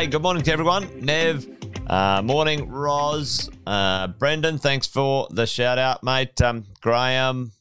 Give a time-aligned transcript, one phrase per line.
[0.00, 1.04] Hey, good morning to everyone.
[1.04, 1.46] Nev,
[1.86, 6.40] uh, morning, Roz, uh, Brendan, thanks for the shout out, mate.
[6.40, 7.52] Um, Graham,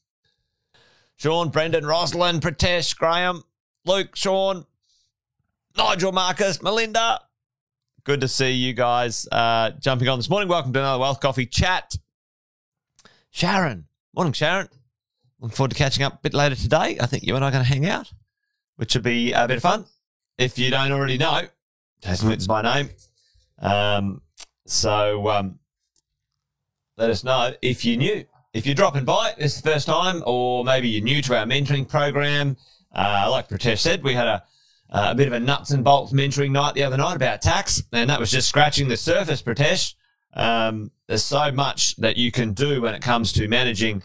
[1.17, 3.43] Sean, Brendan, Rosalind, Pratesh, Graham,
[3.83, 4.65] Luke, Sean,
[5.77, 7.19] Nigel, Marcus, Melinda.
[8.05, 10.47] Good to see you guys uh, jumping on this morning.
[10.47, 11.93] Welcome to another Wealth Coffee chat.
[13.31, 13.85] Sharon,
[14.15, 14.69] morning, Sharon.
[15.41, 16.99] Looking forward to catching up a bit later today.
[17.01, 18.13] I think you and I are going to hang out,
[18.77, 19.83] which will be a bit of fun.
[20.37, 21.41] If you don't already know,
[22.05, 22.89] Witten's my name.
[23.59, 24.21] Um,
[24.65, 25.59] so um,
[26.97, 28.25] let us know if you're new.
[28.53, 31.45] If you're dropping by, this is the first time, or maybe you're new to our
[31.45, 32.57] mentoring program.
[32.93, 34.43] Uh, like Pratesh said, we had a,
[34.89, 38.09] a bit of a nuts and bolts mentoring night the other night about tax, and
[38.09, 39.93] that was just scratching the surface, Pratesh.
[40.33, 44.01] Um, there's so much that you can do when it comes to managing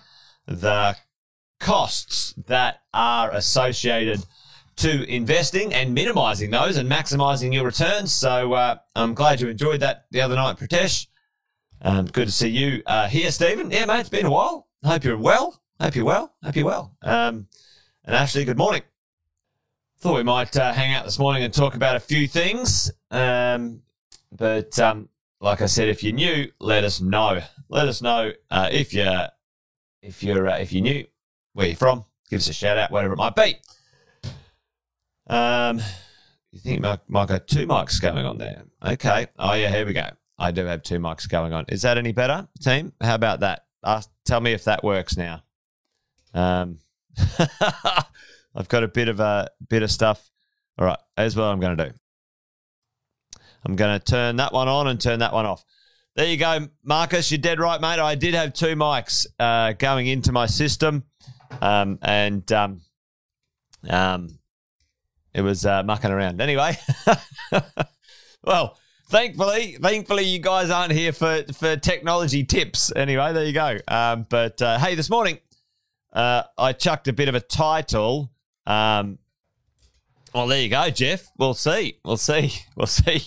[0.46, 0.96] the
[1.60, 4.24] costs that are associated
[4.76, 8.12] to investing and minimizing those and maximizing your returns.
[8.12, 11.06] So uh, I'm glad you enjoyed that the other night, Pratesh.
[11.82, 13.70] Um, good to see you uh, here, Stephen.
[13.70, 14.68] Yeah, mate, it's been a while.
[14.84, 15.60] Hope you're well.
[15.80, 16.34] Hope you're well.
[16.42, 16.96] Hope you're well.
[17.02, 17.46] Um,
[18.04, 18.82] and Ashley, good morning.
[19.98, 22.90] Thought we might uh, hang out this morning and talk about a few things.
[23.10, 23.82] Um,
[24.32, 25.08] but um,
[25.40, 27.40] like I said, if you're new, let us know.
[27.68, 29.28] Let us know uh, if you're
[30.02, 31.06] if you're uh, if you're new,
[31.52, 32.04] where you're from.
[32.28, 33.56] Give us a shout out, whatever it might be.
[35.26, 35.80] Um,
[36.52, 38.64] you think might, might got two mics going on there?
[38.84, 39.26] Okay.
[39.38, 40.08] Oh yeah, here we go.
[40.38, 41.64] I do have two mics going on.
[41.68, 42.92] Is that any better, team?
[43.00, 43.64] How about that?
[43.84, 45.42] Ask, tell me if that works now.
[46.32, 46.78] Um,
[48.54, 50.30] I've got a bit of a bit of stuff.
[50.78, 51.92] All right, here's what I'm going to do.
[53.64, 55.64] I'm going to turn that one on and turn that one off.
[56.16, 57.30] There you go, Marcus.
[57.30, 57.98] You're dead right, mate.
[57.98, 61.04] I did have two mics uh, going into my system,
[61.60, 62.80] um, and um,
[63.88, 64.38] um,
[65.34, 66.40] it was uh, mucking around.
[66.40, 66.76] Anyway,
[68.44, 72.92] well, thankfully, thankfully, you guys aren't here for for technology tips.
[72.94, 73.78] Anyway, there you go.
[73.88, 75.38] Um, but uh, hey, this morning
[76.12, 78.30] uh, I chucked a bit of a title.
[78.66, 79.18] Um,
[80.32, 81.30] well, there you go, Jeff.
[81.36, 81.98] We'll see.
[82.04, 82.52] We'll see.
[82.76, 83.22] We'll see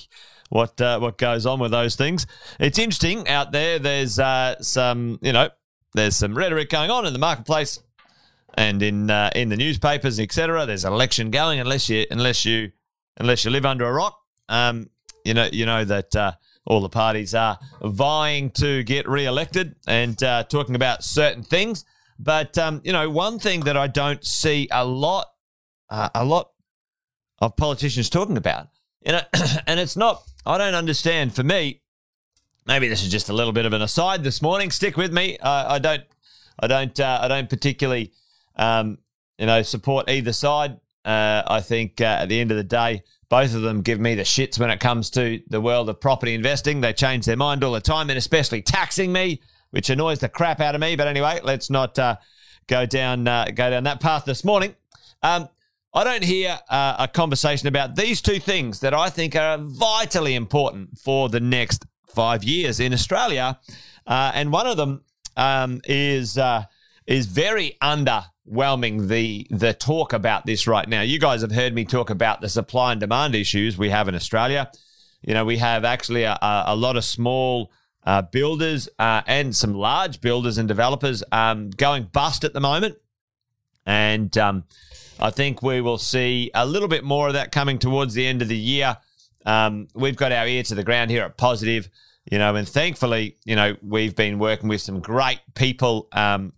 [0.49, 2.27] what uh, what goes on with those things.
[2.59, 3.79] It's interesting out there.
[3.79, 5.49] There's uh, some, you know,
[5.93, 7.79] there's some rhetoric going on in the marketplace
[8.57, 10.65] and in uh, in the newspapers, etc.
[10.65, 12.71] There's an election going unless you unless you
[13.17, 14.19] unless you live under a rock.
[14.49, 14.89] Um,
[15.23, 16.31] you know you know that uh,
[16.65, 21.85] all the parties are vying to get re-elected and uh, talking about certain things.
[22.19, 25.27] But um, you know one thing that I don't see a lot
[25.89, 26.51] uh, a lot
[27.39, 28.67] of politicians talking about,
[29.05, 29.21] you know,
[29.67, 30.23] and it's not.
[30.45, 31.35] I don't understand.
[31.35, 31.81] For me,
[32.65, 34.71] maybe this is just a little bit of an aside this morning.
[34.71, 35.37] Stick with me.
[35.43, 36.03] I don't.
[36.59, 36.99] I don't.
[36.99, 38.13] Uh, I don't particularly
[38.57, 38.97] um,
[39.37, 40.79] you know, support either side.
[41.05, 44.15] Uh, I think uh, at the end of the day, both of them give me
[44.15, 46.81] the shits when it comes to the world of property investing.
[46.81, 49.41] They change their mind all the time, and especially taxing me,
[49.71, 50.95] which annoys the crap out of me.
[50.95, 52.17] But anyway, let's not uh,
[52.67, 54.75] go down uh, go down that path this morning.
[55.21, 55.49] Um,
[55.93, 60.35] I don't hear uh, a conversation about these two things that I think are vitally
[60.35, 63.59] important for the next five years in Australia,
[64.05, 65.03] uh, and one of them
[65.35, 66.39] um, is
[67.05, 71.01] is very under whelming the the talk about this right now.
[71.01, 74.15] You guys have heard me talk about the supply and demand issues we have in
[74.15, 74.71] Australia.
[75.21, 77.71] You know, we have actually a, a lot of small
[78.05, 82.97] uh, builders uh, and some large builders and developers um, going bust at the moment,
[83.85, 84.63] and um,
[85.19, 88.41] I think we will see a little bit more of that coming towards the end
[88.41, 88.97] of the year.
[89.45, 91.89] Um, we've got our ear to the ground here at Positive,
[92.29, 96.53] you know, and thankfully, you know, we've been working with some great people um,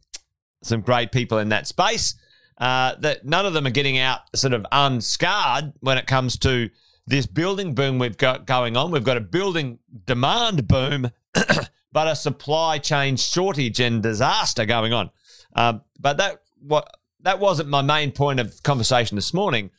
[0.62, 2.16] some great people in that space.
[2.58, 6.70] Uh, that none of them are getting out sort of unscarred when it comes to
[7.08, 8.92] this building boom we've got going on.
[8.92, 11.10] We've got a building demand boom,
[11.92, 15.10] but a supply chain shortage and disaster going on.
[15.56, 19.72] Um, but that what that wasn't my main point of conversation this morning.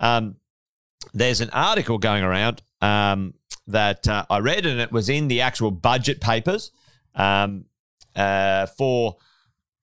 [0.00, 0.36] Um,
[1.14, 3.34] there's an article going around um,
[3.66, 6.72] that uh, I read, and it was in the actual budget papers
[7.14, 7.66] um,
[8.16, 9.16] uh, for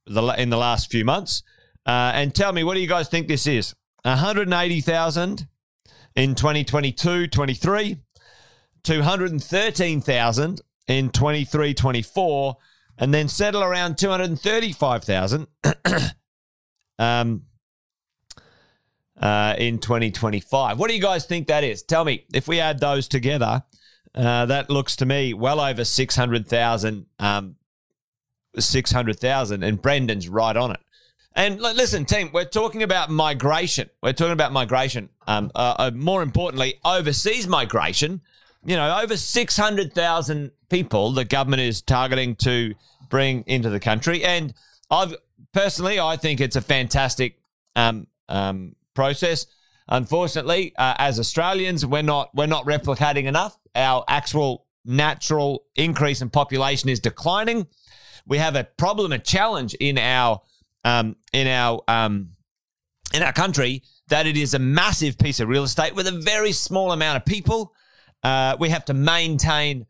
[0.09, 1.44] the, in the last few months.
[1.85, 3.73] Uh, and tell me, what do you guys think this is?
[4.03, 5.47] 180,000
[6.15, 7.97] in 2022 23,
[8.83, 12.57] 213,000 in 23 24,
[12.97, 15.47] and then settle around 235,000
[17.00, 17.44] um,
[19.19, 20.79] uh, in 2025.
[20.79, 21.83] What do you guys think that is?
[21.83, 23.63] Tell me, if we add those together,
[24.15, 27.56] uh, that looks to me well over 600,000 um,
[28.57, 30.80] 600,000 and Brendan's right on it.
[31.36, 33.90] And listen, team, we're talking about migration.
[34.01, 35.10] We're talking about migration.
[35.28, 38.22] Um, uh, uh, more importantly, overseas migration.
[38.66, 42.74] you know, over 600,000 people the government is targeting to
[43.10, 44.24] bring into the country.
[44.24, 44.54] And
[44.90, 45.16] I've
[45.54, 47.40] personally, I think it's a fantastic
[47.75, 49.45] um, um, process.
[49.88, 53.57] Unfortunately, uh, as Australians, we're not we're not replicating enough.
[53.75, 57.68] Our actual natural increase in population is declining.
[58.30, 60.42] We have a problem, a challenge in our
[60.86, 62.30] um, in our um,
[63.14, 66.52] in our country that it is a massive piece of real estate with a very
[66.52, 67.74] small amount of people.
[68.24, 69.86] Uh, we have to maintain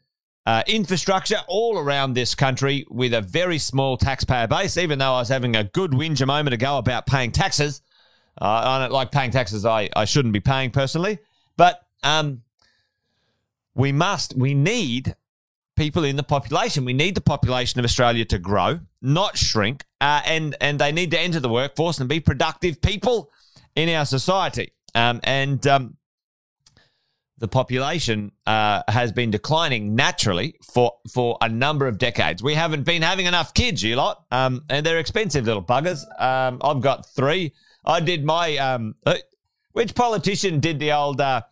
[0.45, 4.77] uh, infrastructure all around this country with a very small taxpayer base.
[4.77, 7.81] Even though I was having a good whinge a moment ago about paying taxes,
[8.41, 9.65] uh, I don't like paying taxes.
[9.65, 11.19] I, I shouldn't be paying personally,
[11.57, 12.41] but um,
[13.75, 15.15] we must, we need
[15.79, 16.83] people in the population.
[16.83, 21.09] We need the population of Australia to grow, not shrink, uh, and and they need
[21.11, 23.31] to enter the workforce and be productive people
[23.75, 24.73] in our society.
[24.93, 25.97] Um, and um,
[27.37, 32.43] the population uh, has been declining naturally for for a number of decades.
[32.43, 36.01] We haven't been having enough kids, you lot, um, and they're expensive little buggers.
[36.21, 37.53] Um, I've got three.
[37.85, 38.57] I did my.
[38.57, 39.15] Um, uh,
[39.71, 41.21] which politician did the old?
[41.21, 41.43] Uh,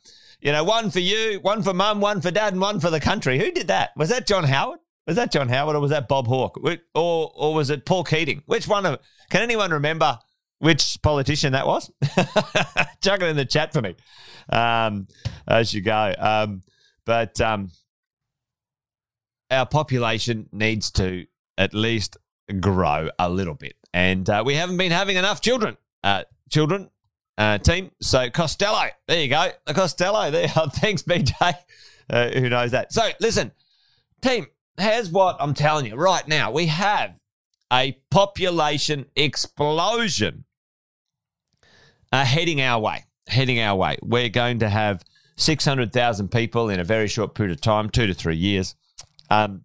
[0.48, 3.02] you know, one for you, one for mum, one for dad, and one for the
[3.02, 3.38] country.
[3.38, 3.90] Who did that?
[3.98, 4.80] Was that John Howard?
[5.06, 6.58] Was that John Howard or was that Bob Hawke?
[6.96, 8.44] Or or was it Paul Keating?
[8.46, 9.00] Which one of?
[9.30, 10.18] Can anyone remember
[10.60, 11.92] which politician that was?
[13.04, 13.96] Chuck it in the chat for me
[14.48, 15.10] um,
[15.46, 16.14] as you go.
[16.18, 16.64] Um,
[17.04, 17.70] but um,
[19.52, 21.26] our population needs to
[21.58, 22.16] at least
[22.62, 25.76] grow a little bit, and uh, we haven't been having enough children.
[26.06, 26.90] Uh, children
[27.38, 27.92] uh, team.
[28.02, 30.32] So Costello, there you go, Costello.
[30.32, 31.54] There, thanks, BJ.
[32.10, 32.94] Uh, who knows that?
[32.94, 33.52] So listen,
[34.22, 34.48] team.
[34.80, 36.52] Here's what I'm telling you right now.
[36.52, 37.20] We have
[37.74, 40.46] a population explosion
[42.12, 43.06] uh, heading our way.
[43.28, 43.98] Heading our way.
[44.04, 45.04] We're going to have
[45.38, 48.76] 600,000 people in a very short period of time, two to three years.
[49.30, 49.64] Um,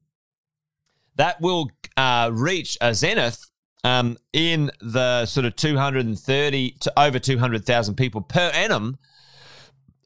[1.17, 3.51] that will uh, reach a zenith
[3.85, 8.99] um, in the sort of 230 to over 200,000 people per annum.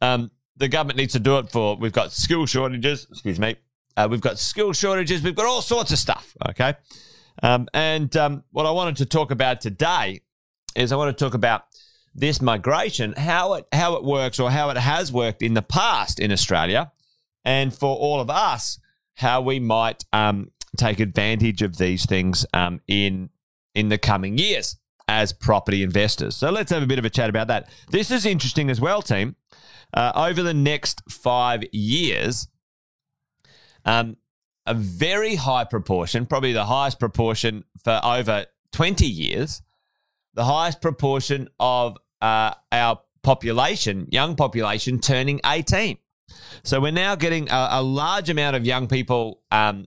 [0.00, 3.56] Um, the government needs to do it for, we've got skill shortages, excuse me,
[3.96, 6.75] uh, we've got skill shortages, we've got all sorts of stuff, okay?
[7.43, 10.20] Um, and um, what I wanted to talk about today
[10.75, 11.64] is I want to talk about
[12.14, 16.19] this migration, how it how it works or how it has worked in the past
[16.19, 16.90] in Australia,
[17.44, 18.79] and for all of us,
[19.14, 23.29] how we might um, take advantage of these things um, in
[23.76, 24.76] in the coming years
[25.06, 26.34] as property investors.
[26.34, 27.69] So let's have a bit of a chat about that.
[27.90, 29.37] This is interesting as well, team.
[29.94, 32.49] Uh, over the next five years,
[33.84, 34.17] um,
[34.67, 39.62] a very high proportion, probably the highest proportion for over 20 years,
[40.34, 45.99] the highest proportion of uh, our population, young population, turning 18.
[46.64, 49.43] So we're now getting a, a large amount of young people.
[49.52, 49.87] Um,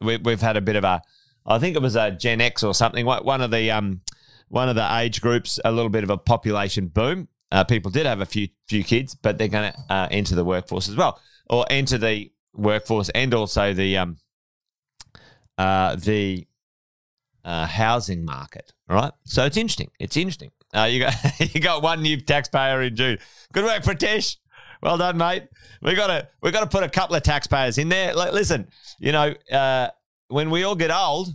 [0.00, 1.02] we, have had a bit of a
[1.50, 3.04] I think it was a Gen X or something.
[3.04, 4.00] One of the um,
[4.48, 7.28] one of the age groups, a little bit of a population boom.
[7.52, 10.44] Uh, people did have a few few kids, but they're going to uh, enter the
[10.44, 14.16] workforce as well, or enter the workforce and also the um,
[15.58, 16.46] uh, the
[17.44, 18.72] uh, housing market.
[18.88, 19.90] Right, so it's interesting.
[19.98, 20.52] It's interesting.
[20.72, 21.14] Uh, you got
[21.54, 23.18] you got one new taxpayer in June.
[23.52, 24.36] Good work, Pratesh.
[24.82, 25.48] Well done, mate.
[25.82, 28.14] We got to we got to put a couple of taxpayers in there.
[28.14, 28.68] Listen,
[29.00, 29.88] you know, uh,
[30.28, 31.34] when we all get old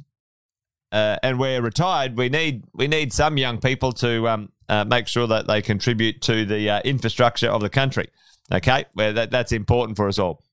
[0.92, 5.08] uh, and we're retired, we need we need some young people to um, uh, make
[5.08, 8.08] sure that they contribute to the uh, infrastructure of the country.
[8.51, 10.44] Okay, where that, that's important for us all.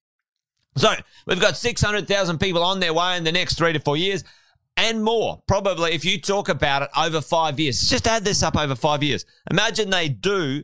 [0.77, 0.93] So
[1.27, 3.97] we've got six hundred thousand people on their way in the next three to four
[3.97, 4.25] years,
[4.77, 5.43] and more.
[5.47, 9.03] Probably, if you talk about it over five years, just add this up over five
[9.03, 9.27] years.
[9.51, 10.63] Imagine they do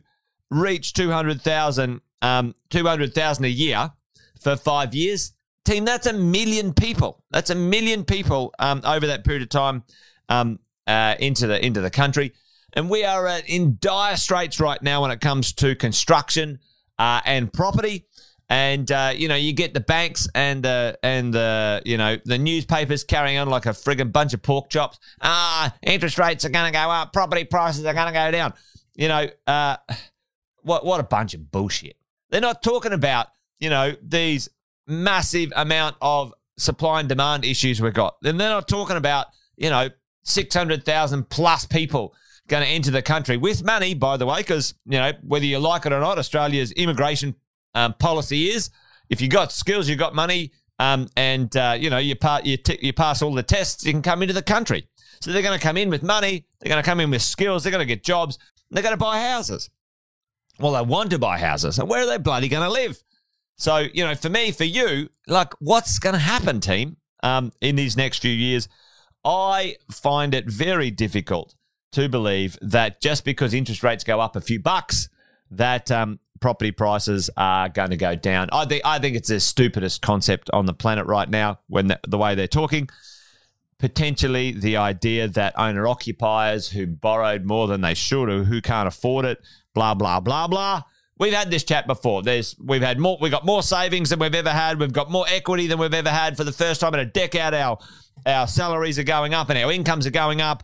[0.50, 3.90] reach two hundred thousand, um, two hundred thousand a year
[4.40, 5.34] for five years
[5.68, 5.84] team.
[5.84, 7.22] That's a million people.
[7.30, 9.84] That's a million people um, over that period of time
[10.28, 12.32] um, uh, into the into the country,
[12.72, 16.58] and we are uh, in dire straits right now when it comes to construction
[16.98, 18.06] uh, and property.
[18.50, 22.38] And uh, you know, you get the banks and the and the you know the
[22.38, 24.98] newspapers carrying on like a friggin' bunch of pork chops.
[25.20, 28.54] Ah, interest rates are going to go up, property prices are going to go down.
[28.94, 29.76] You know, uh,
[30.62, 31.96] what what a bunch of bullshit.
[32.30, 33.28] They're not talking about
[33.60, 34.48] you know these
[34.88, 38.16] massive amount of supply and demand issues we've got.
[38.24, 39.26] And they're not talking about,
[39.56, 39.88] you know,
[40.24, 42.14] 600,000 plus people
[42.48, 45.58] going to enter the country with money, by the way, because, you know, whether you
[45.58, 47.34] like it or not, Australia's immigration
[47.74, 48.70] um, policy is
[49.10, 52.56] if you've got skills, you've got money, um, and, uh, you know, you, pa- you,
[52.56, 54.86] t- you pass all the tests, you can come into the country.
[55.20, 57.62] So they're going to come in with money, they're going to come in with skills,
[57.62, 58.38] they're going to get jobs,
[58.70, 59.70] they're going to buy houses.
[60.58, 61.78] Well, they want to buy houses.
[61.78, 63.02] And where are they bloody going to live?
[63.58, 67.74] So, you know, for me, for you, like, what's going to happen, team, um, in
[67.76, 68.68] these next few years?
[69.24, 71.56] I find it very difficult
[71.92, 75.08] to believe that just because interest rates go up a few bucks,
[75.50, 78.48] that um, property prices are going to go down.
[78.52, 81.58] I think I think it's the stupidest concept on the planet right now.
[81.66, 82.88] When the, the way they're talking,
[83.78, 88.86] potentially the idea that owner occupiers who borrowed more than they should or who can't
[88.86, 89.38] afford it,
[89.74, 90.82] blah blah blah blah.
[91.18, 92.22] We've had this chat before.
[92.22, 94.78] There's we've had more we've got more savings than we've ever had.
[94.78, 97.54] We've got more equity than we've ever had for the first time in a decade.
[97.54, 97.78] Our
[98.26, 100.62] our salaries are going up and our incomes are going up.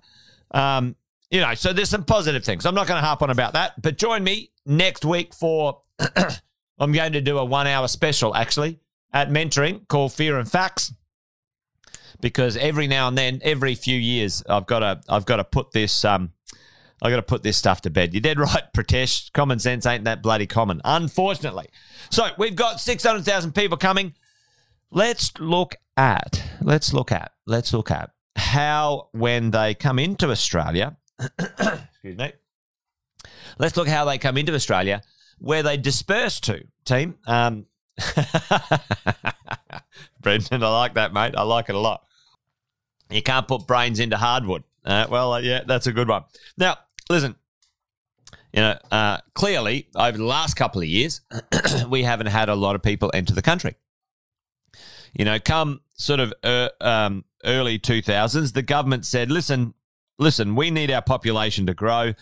[0.52, 0.96] Um,
[1.30, 2.66] you know, so there's some positive things.
[2.66, 5.82] I'm not going to harp on about that, but join me next week for
[6.78, 8.78] I'm going to do a one hour special actually
[9.12, 10.92] at mentoring called Fear and Facts
[12.20, 15.72] because every now and then, every few years, I've got to I've got to put
[15.72, 16.32] this um
[17.04, 18.14] I got to put this stuff to bed.
[18.14, 19.30] You're dead right, Pratesh.
[19.32, 21.68] Common sense ain't that bloody common, unfortunately.
[22.10, 24.14] So we've got six hundred thousand people coming.
[24.90, 30.96] Let's look at let's look at let's look at how when they come into Australia.
[31.38, 32.32] excuse me
[33.58, 35.02] Let's look how they come into Australia,
[35.38, 37.16] where they disperse to, team.
[37.26, 37.66] Um,
[40.20, 41.34] Brendan, I like that, mate.
[41.36, 42.02] I like it a lot.
[43.10, 44.64] You can't put brains into hardwood.
[44.84, 46.24] Uh, well, uh, yeah, that's a good one.
[46.58, 46.78] Now,
[47.10, 47.36] listen,
[48.52, 51.20] you know, uh, clearly over the last couple of years,
[51.88, 53.74] we haven't had a lot of people enter the country.
[55.12, 59.74] You know, come sort of uh, um, early 2000s, the government said, listen,
[60.18, 62.14] listen, we need our population to grow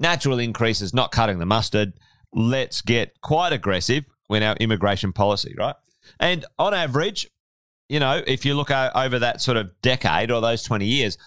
[0.00, 1.92] natural increase is not cutting the mustard.
[2.32, 5.76] Let's get quite aggressive in our immigration policy, right?
[6.18, 7.28] And on average,
[7.88, 11.18] you know, if you look over that sort of decade or those 20 years,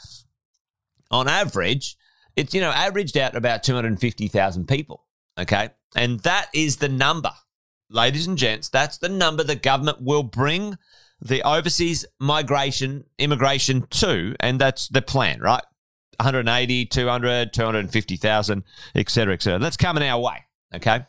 [1.12, 1.96] on average,
[2.36, 5.06] it's, you know, averaged out about 250,000 people.
[5.38, 5.70] Okay.
[5.96, 7.32] And that is the number,
[7.90, 10.78] ladies and gents, that's the number the government will bring
[11.22, 14.36] the overseas migration, immigration to.
[14.40, 15.64] And that's the plan, right?
[16.20, 18.64] 180, 200, 250,000,
[18.96, 19.60] et cetera, et cetera.
[19.60, 20.46] That's coming our way.
[20.76, 21.06] Okay.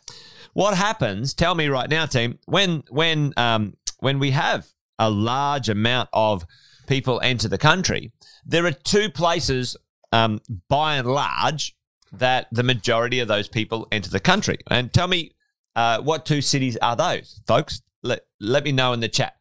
[0.54, 1.34] What happens?
[1.34, 2.38] Tell me right now, team.
[2.46, 4.66] When when um, when we have
[4.98, 6.46] a large amount of
[6.86, 8.12] people enter the country,
[8.46, 9.76] there are two places,
[10.14, 11.76] um, by and large,
[12.12, 14.56] that the majority of those people enter the country.
[14.70, 15.32] And tell me,
[15.74, 17.82] uh, what two cities are those, folks?
[18.02, 19.34] Let let me know in the chat.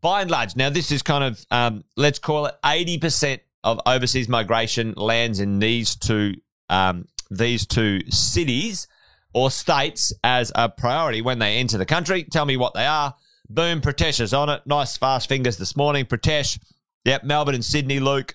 [0.00, 3.80] By and large, now this is kind of um, let's call it eighty percent of
[3.84, 6.36] overseas migration lands in these two
[6.70, 8.88] um, these two cities
[9.34, 12.24] or states as a priority when they enter the country.
[12.24, 13.14] Tell me what they are.
[13.50, 14.62] Boom, Pratesh is on it.
[14.64, 16.06] Nice fast fingers this morning.
[16.06, 16.58] Pratesh.
[17.04, 18.34] Yep, Melbourne and Sydney, Luke.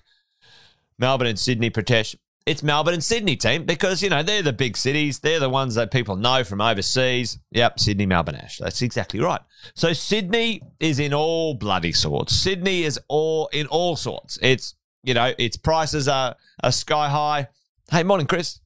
[0.98, 2.16] Melbourne and Sydney, Pratesh.
[2.46, 5.20] It's Melbourne and Sydney team because, you know, they're the big cities.
[5.20, 7.38] They're the ones that people know from overseas.
[7.52, 8.58] Yep, Sydney, Melbourne, Ash.
[8.58, 9.40] That's exactly right.
[9.74, 12.34] So Sydney is in all bloody sorts.
[12.34, 14.38] Sydney is all in all sorts.
[14.42, 14.74] It's
[15.04, 17.48] you know, its prices are, are sky high.
[17.90, 18.60] Hey, morning, Chris.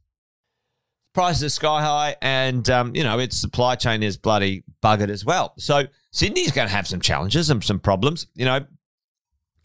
[1.12, 5.24] Prices are sky high, and um, you know its supply chain is bloody buggered as
[5.24, 5.52] well.
[5.58, 8.64] So Sydney's going to have some challenges and some problems, you know.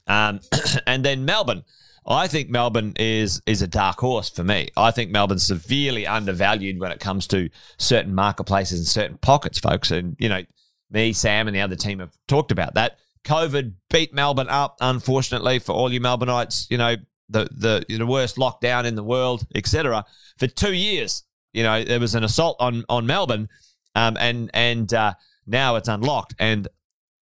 [0.07, 0.39] Um,
[0.87, 1.63] and then Melbourne,
[2.05, 4.69] I think Melbourne is is a dark horse for me.
[4.75, 9.91] I think Melbourne's severely undervalued when it comes to certain marketplaces and certain pockets, folks.
[9.91, 10.43] And you know,
[10.91, 12.97] me, Sam, and the other team have talked about that.
[13.23, 16.95] COVID beat Melbourne up, unfortunately, for all you Melbourneites, you know,
[17.29, 20.05] the the the worst lockdown in the world, etc.
[20.37, 23.47] For two years, you know, there was an assault on on Melbourne,
[23.95, 25.13] um, and and uh,
[25.47, 26.67] now it's unlocked, and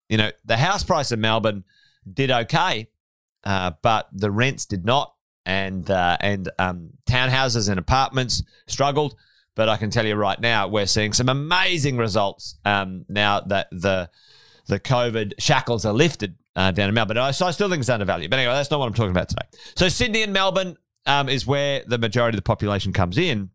[0.09, 1.65] you know, the house price in Melbourne
[2.13, 2.89] did okay,
[3.45, 5.15] uh, but the rents did not,
[5.47, 9.17] and uh, and um, townhouses and apartments struggled.
[9.57, 13.69] But I can tell you right now, we're seeing some amazing results um, now that
[13.71, 14.11] the
[14.67, 17.33] the COVID shackles are lifted uh, down in Melbourne.
[17.33, 18.31] So I still think it's undervalued.
[18.31, 19.47] But anyway, that's not what I'm talking about today.
[19.77, 23.51] So Sydney and Melbourne um, is where the majority of the population comes in.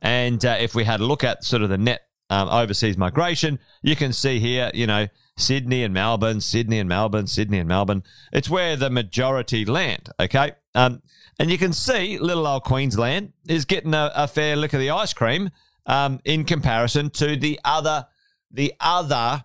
[0.00, 3.58] And uh, if we had a look at sort of the net um, overseas migration,
[3.82, 5.06] you can see here, you know,
[5.36, 8.02] Sydney and Melbourne, Sydney and Melbourne, Sydney and Melbourne.
[8.32, 10.52] It's where the majority land, okay?
[10.74, 11.02] Um,
[11.38, 14.90] and you can see little old Queensland is getting a, a fair lick of the
[14.90, 15.50] ice cream
[15.84, 18.06] um, in comparison to the other
[18.50, 19.44] the other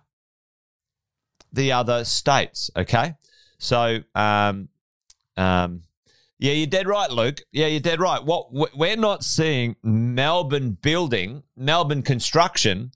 [1.52, 2.70] the other states.
[2.76, 3.14] Okay,
[3.58, 4.68] so um,
[5.36, 5.82] um,
[6.38, 7.40] yeah, you're dead right, Luke.
[7.52, 8.22] Yeah, you're dead right.
[8.24, 12.92] What we're not seeing Melbourne building, Melbourne construction,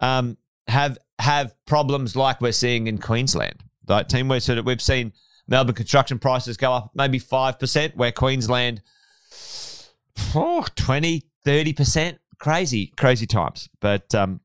[0.00, 3.62] um, have have problems like we're seeing in Queensland.
[3.88, 5.12] Right, team, we sort of we've seen
[5.48, 8.80] Melbourne construction prices go up maybe five percent, where Queensland,
[10.34, 12.18] oh, 20, 30 percent.
[12.38, 13.68] Crazy, crazy times.
[13.80, 14.40] But um,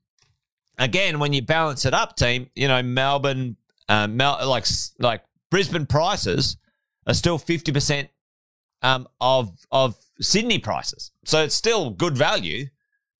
[0.78, 3.58] again, when you balance it up, team, you know, Melbourne,
[3.90, 4.66] uh, Mel- like
[5.00, 6.58] like Brisbane prices
[7.06, 8.10] are still fifty percent
[8.82, 12.68] um, of of Sydney prices, so it's still good value.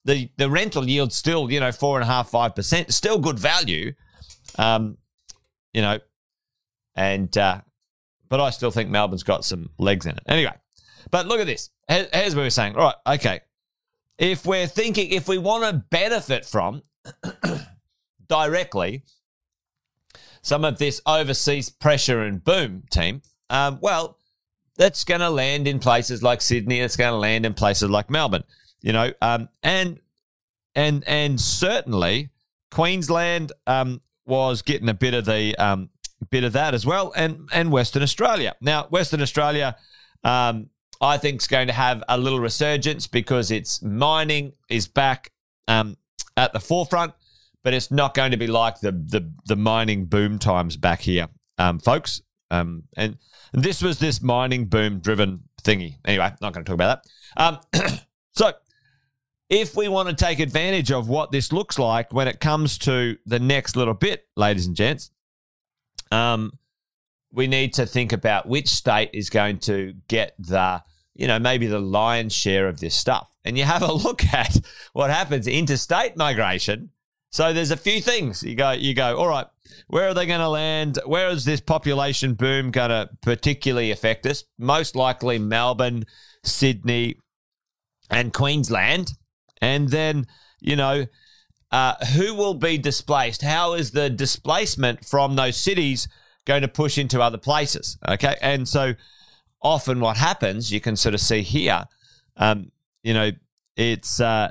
[0.08, 3.38] The the rental yield still you know four and a half five percent, still good
[3.38, 3.94] value.
[4.58, 4.98] Um,
[5.74, 6.00] you know,
[6.96, 7.62] and uh,
[8.30, 10.24] but I still think Melbourne's got some legs in it.
[10.28, 10.54] Anyway,
[11.12, 11.70] but look at this.
[11.88, 12.76] Here's what we're saying.
[12.76, 13.42] All right, okay.
[14.18, 16.82] If we're thinking, if we want to benefit from
[18.28, 19.04] directly
[20.42, 24.18] some of this overseas pressure and boom team, um, well,
[24.76, 26.80] that's going to land in places like Sydney.
[26.80, 28.44] It's going to land in places like Melbourne.
[28.82, 30.00] You know, um, and
[30.76, 32.30] and and certainly
[32.72, 35.90] Queensland um, was getting a bit of the um,
[36.30, 38.56] bit of that as well, and and Western Australia.
[38.62, 39.76] Now, Western Australia,
[40.24, 40.70] um,
[41.02, 45.32] I think, is going to have a little resurgence because its mining is back
[45.68, 45.98] um,
[46.36, 47.14] at the forefront,
[47.64, 51.28] but it's not going to be like the the, the mining boom times back here,
[51.58, 52.22] um, folks.
[52.50, 53.18] Um, and
[53.54, 55.96] this was this mining boom driven thingy.
[56.06, 57.64] Anyway, not going to talk about that.
[57.76, 58.00] Um,
[58.36, 58.54] so,
[59.50, 63.18] if we want to take advantage of what this looks like when it comes to
[63.26, 65.12] the next little bit, ladies and gents,
[66.12, 66.52] um,
[67.32, 70.82] we need to think about which state is going to get the,
[71.16, 73.30] you know, maybe the lion's share of this stuff.
[73.46, 74.58] And you have a look at
[74.94, 76.90] what happens interstate migration.
[77.32, 78.44] So there's a few things.
[78.44, 79.48] You go, you go, all right,
[79.88, 81.00] where are they going to land?
[81.06, 84.46] Where is this population boom going to particularly affect us?
[84.58, 86.06] Most likely Melbourne,
[86.44, 87.20] Sydney,
[88.10, 89.12] and Queensland.
[89.62, 90.28] And then,
[90.60, 91.06] you know,
[91.72, 93.42] uh, who will be displaced?
[93.42, 96.08] How is the displacement from those cities
[96.46, 97.98] going to push into other places?
[98.08, 98.36] Okay.
[98.42, 98.94] And so
[99.62, 101.86] often what happens, you can sort of see here,
[102.38, 102.72] um,
[103.04, 103.32] you know,
[103.76, 104.50] it's uh,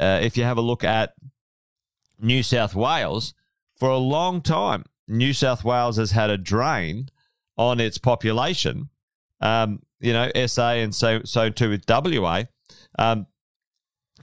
[0.00, 1.14] uh, if you have a look at
[2.20, 3.34] New South Wales,
[3.76, 7.08] for a long time, New South Wales has had a drain
[7.56, 8.88] on its population.
[9.40, 12.44] Um, you know, SA and so so too with WA.
[12.98, 13.26] Um,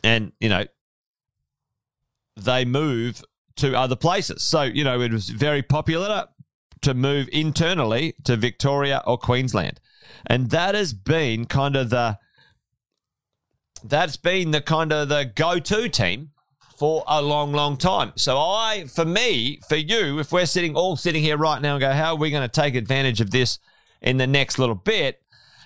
[0.04, 0.66] and you know,
[2.36, 3.24] they move
[3.58, 4.44] to other places.
[4.44, 6.28] So, you know, it was very popular
[6.82, 9.80] to move internally to Victoria or Queensland.
[10.26, 12.18] And that has been kind of the
[13.84, 16.32] that's been the kind of the go-to team
[16.78, 18.14] for a long, long time.
[18.16, 21.82] So I, for me, for you, if we're sitting all sitting here right now and
[21.82, 23.60] go, how are we going to take advantage of this
[24.02, 25.22] in the next little bit?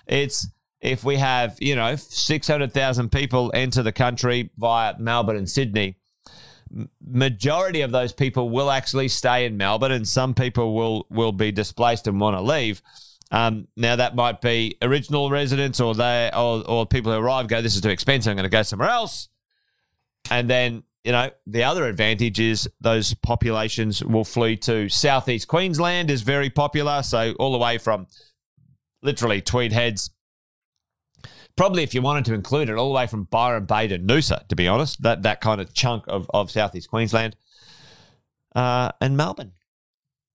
[0.06, 0.48] It's
[0.84, 5.96] if we have, you know, 600,000 people enter the country via Melbourne and Sydney,
[7.00, 11.50] majority of those people will actually stay in Melbourne and some people will, will be
[11.50, 12.82] displaced and want to leave.
[13.30, 17.62] Um, now that might be original residents or they or, or people who arrive go,
[17.62, 19.28] this is too expensive, I'm going to go somewhere else.
[20.30, 26.10] And then you know, the other advantage is those populations will flee to southeast Queensland
[26.10, 27.02] is very popular.
[27.02, 28.06] So all the way from
[29.02, 30.10] literally Tweed Heads,
[31.56, 34.46] probably if you wanted to include it, all the way from Byron Bay to Noosa,
[34.48, 37.36] to be honest, that that kind of chunk of, of southeast Queensland
[38.54, 39.52] uh, and Melbourne.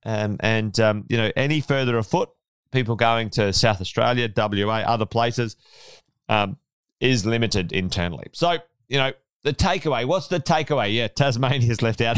[0.05, 2.29] Um, and, um, you know, any further afoot,
[2.71, 5.55] people going to South Australia, WA, other places,
[6.29, 6.57] um,
[6.99, 8.27] is limited internally.
[8.31, 9.11] So, you know,
[9.43, 10.05] the takeaway.
[10.05, 10.93] What's the takeaway?
[10.93, 12.17] Yeah, Tasmania's left out.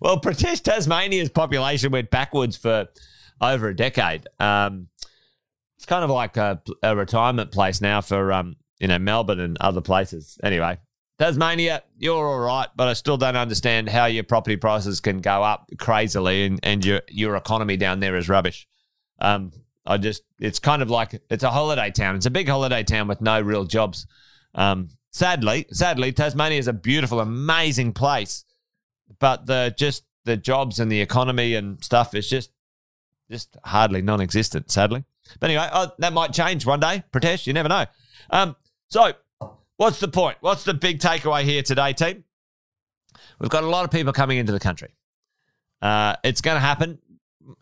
[0.00, 2.88] well, Pratesh Tasmania's population went backwards for
[3.40, 4.26] over a decade.
[4.40, 4.88] Um,
[5.86, 9.56] it's kind of like a, a, retirement place now for um, you know Melbourne and
[9.60, 10.36] other places.
[10.42, 10.78] Anyway,
[11.16, 15.44] Tasmania, you're all right, but I still don't understand how your property prices can go
[15.44, 18.66] up crazily and, and your your economy down there is rubbish.
[19.20, 19.52] Um,
[19.86, 22.16] I just it's kind of like it's a holiday town.
[22.16, 24.08] It's a big holiday town with no real jobs.
[24.56, 28.44] Um, Sadly, sadly, Tasmania is a beautiful, amazing place,
[29.18, 32.50] but the just the jobs and the economy and stuff is just
[33.30, 34.70] just hardly non-existent.
[34.70, 35.04] Sadly,
[35.40, 37.02] but anyway, oh, that might change one day.
[37.12, 37.86] Pratesh, you never know.
[38.30, 38.56] Um,
[38.88, 39.12] so,
[39.76, 40.38] what's the point?
[40.40, 42.24] What's the big takeaway here today, team?
[43.38, 44.94] We've got a lot of people coming into the country.
[45.82, 46.98] Uh, it's going to happen.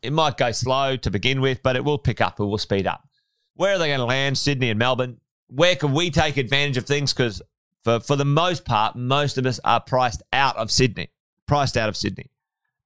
[0.02, 2.38] It might go slow to begin with, but it will pick up.
[2.40, 3.06] It will speed up.
[3.54, 4.38] Where are they going to land?
[4.38, 7.12] Sydney and Melbourne where can we take advantage of things?
[7.12, 7.42] Because
[7.82, 11.10] for, for the most part, most of us are priced out of Sydney,
[11.46, 12.30] priced out of Sydney.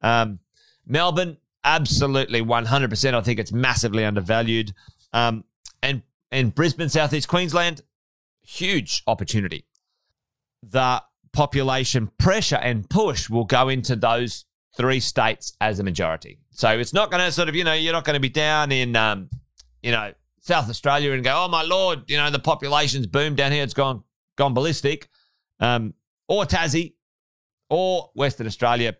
[0.02, 0.40] Um,
[0.86, 3.14] Melbourne, absolutely 100%.
[3.14, 4.72] I think it's massively undervalued.
[5.12, 5.44] Um,
[5.82, 7.82] and, and Brisbane, Southeast Queensland,
[8.42, 9.64] huge opportunity.
[10.62, 14.44] The population pressure and push will go into those
[14.76, 16.38] three states as a majority.
[16.50, 18.72] So it's not going to sort of, you know, you're not going to be down
[18.72, 19.30] in, um,
[19.82, 20.12] you know,
[20.48, 23.74] South Australia and go, oh my lord, you know the population's boomed down here, it's
[23.74, 24.02] gone
[24.36, 25.08] gone ballistic,
[25.60, 25.92] um,
[26.26, 26.94] or Tassie,
[27.68, 28.96] or Western Australia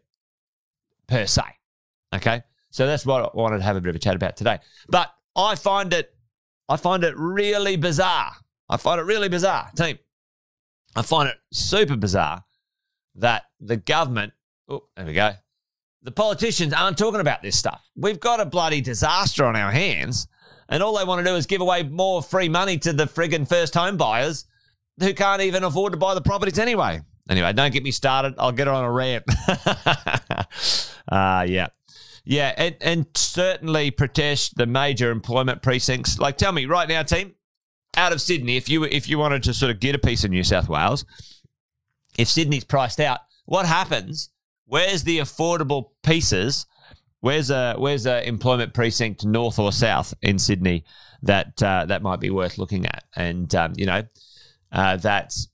[1.07, 1.43] per se.
[2.15, 2.43] Okay.
[2.71, 4.59] So that's what I wanted to have a bit of a chat about today.
[4.89, 6.15] But I find it,
[6.69, 8.33] I find it really bizarre.
[8.69, 9.99] I find it really bizarre, team.
[10.95, 12.45] I find it super bizarre
[13.17, 14.33] that the government,
[14.69, 15.33] oh, there we go,
[16.03, 17.89] the politicians aren't talking about this stuff.
[17.97, 20.29] We've got a bloody disaster on our hands,
[20.69, 23.49] and all they want to do is give away more free money to the friggin'
[23.49, 24.45] first home buyers
[25.01, 27.01] who can't even afford to buy the properties anyway.
[27.31, 28.35] Anyway, don't get me started.
[28.39, 29.25] I'll get on a rant.
[31.09, 31.69] uh, yeah.
[32.29, 36.19] Yeah, and, and certainly, Pratesh, the major employment precincts.
[36.19, 37.35] Like, tell me right now, team,
[37.97, 40.31] out of Sydney, if you if you wanted to sort of get a piece of
[40.31, 41.07] New South Wales,
[42.19, 44.29] if Sydney's priced out, what happens?
[44.67, 46.67] Where's the affordable pieces?
[47.21, 50.85] Where's a where's a employment precinct north or south in Sydney
[51.23, 53.05] that uh, that might be worth looking at?
[53.17, 54.03] And um, you know,
[54.71, 55.49] uh, that's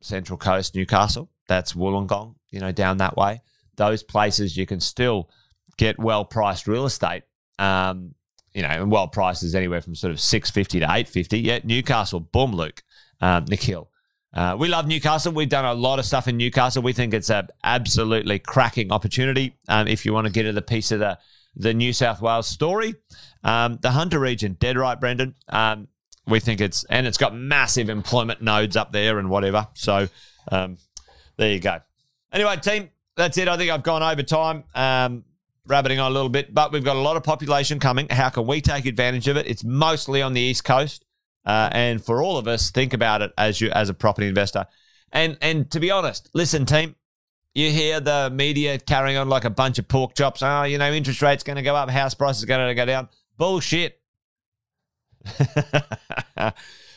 [0.00, 1.28] Central Coast, Newcastle.
[1.48, 2.36] That's Wollongong.
[2.50, 3.42] You know, down that way.
[3.76, 5.28] Those places you can still
[5.76, 7.22] get well priced real estate.
[7.58, 8.14] Um,
[8.54, 11.40] you know, and well prices anywhere from sort of six fifty to eight fifty.
[11.40, 12.82] Yeah, Newcastle, boom, Luke,
[13.20, 13.88] um, Nikhil.
[14.34, 15.32] Uh, we love Newcastle.
[15.32, 16.82] We've done a lot of stuff in Newcastle.
[16.82, 19.56] We think it's an absolutely cracking opportunity.
[19.68, 21.18] Um, if you want to get the piece of the
[21.54, 22.94] the New South Wales story,
[23.44, 25.34] um, the Hunter region, dead right, Brendan.
[25.48, 25.88] Um,
[26.26, 29.66] we think it's and it's got massive employment nodes up there and whatever.
[29.74, 30.08] So
[30.50, 30.78] um,
[31.36, 31.80] there you go.
[32.32, 33.48] Anyway, team, that's it.
[33.48, 34.64] I think I've gone over time.
[35.66, 38.08] Rabbiting on a little bit, but we've got a lot of population coming.
[38.10, 39.46] How can we take advantage of it?
[39.46, 41.04] It's mostly on the East Coast.
[41.44, 44.66] Uh, and for all of us, think about it as you as a property investor.
[45.12, 46.96] And and to be honest, listen, team,
[47.54, 50.42] you hear the media carrying on like a bunch of pork chops.
[50.42, 53.08] Oh, you know, interest rates going to go up, house prices going to go down.
[53.36, 54.00] Bullshit.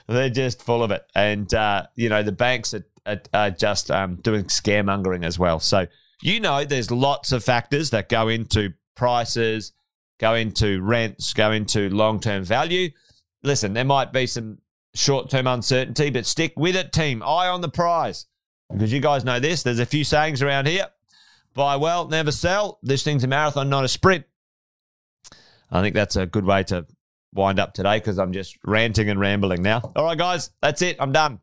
[0.08, 3.90] They're just full of it, and uh, you know the banks are, are, are just
[3.90, 5.60] um, doing scaremongering as well.
[5.60, 5.88] So
[6.22, 9.74] you know there's lots of factors that go into prices,
[10.20, 12.90] go into rents, go into long term value
[13.46, 14.58] listen, there might be some
[14.94, 17.24] short term uncertainty, but stick with it, team.
[17.24, 18.26] Eye on the prize.
[18.72, 20.88] Because you guys know this, there's a few sayings around here
[21.54, 22.80] buy well, never sell.
[22.84, 24.26] This thing's a marathon, not a sprint.
[25.72, 26.86] I think that's a good way to
[27.34, 29.80] wind up today because I'm just ranting and rambling now.
[29.96, 30.98] All right, guys, that's it.
[31.00, 31.40] I'm done.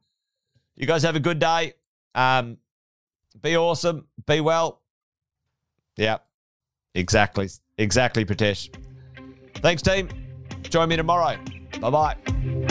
[0.76, 1.74] You guys have a good day.
[2.14, 2.58] Um,
[3.40, 4.06] be awesome.
[4.26, 4.80] Be well.
[5.96, 6.18] Yeah,
[6.94, 7.48] exactly.
[7.78, 8.74] Exactly, Pratesh.
[9.56, 10.08] Thanks, team.
[10.62, 11.38] Join me tomorrow.
[11.80, 12.62] Bye bye.